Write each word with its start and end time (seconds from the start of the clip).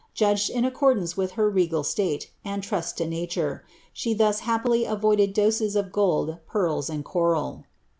judged 0.15 0.49
in 0.49 0.65
accordance 0.65 1.15
with 1.15 1.37
lier 1.37 1.47
regal 1.47 1.83
state, 1.83 2.31
and 2.43 2.63
trust 2.63 2.99
lo 2.99 3.05
nature; 3.05 3.63
she 3.93 4.15
ihi;* 4.15 4.39
happily 4.39 4.83
avoided 4.83 5.31
doses 5.31 5.75
of 5.75 5.91
gold. 5.91 6.37
pearl<<, 6.47 6.89
and 6.89 7.05
coral. 7.05 7.65